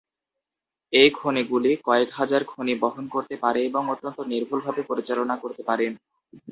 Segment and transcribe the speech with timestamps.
[0.93, 5.85] এই খনিগুলি কয়েক হাজার খনি বহন করতে পারে এবং অত্যন্ত নির্ভুলভাবে পরিচালনা করতে পারে।